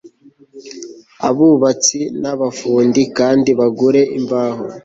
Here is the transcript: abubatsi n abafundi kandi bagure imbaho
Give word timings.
abubatsi 1.27 1.99
n 2.21 2.23
abafundi 2.33 3.01
kandi 3.17 3.49
bagure 3.59 4.01
imbaho 4.17 4.63